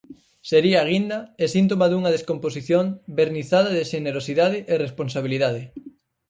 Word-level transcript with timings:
Sería 0.49 0.77
a 0.81 0.87
guinda, 0.91 1.19
e 1.43 1.45
síntoma 1.55 1.85
dunha 1.91 2.13
descomposición 2.15 2.85
vernizada 3.19 3.69
de 3.77 3.83
xenerosidade 3.91 4.57
e 4.73 4.75
responsabilidade. 4.85 5.63